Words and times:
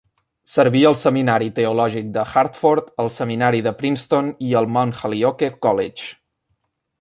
Serví 0.51 0.79
al 0.91 0.95
seminari 1.01 1.49
teològic 1.59 2.09
de 2.15 2.23
Hartford, 2.33 2.89
al 3.03 3.11
seminari 3.19 3.61
de 3.69 3.75
Princeton, 3.83 4.33
i 4.49 4.57
al 4.63 4.71
Mount 4.79 4.95
Holyoke 5.03 5.53
College. 5.67 6.11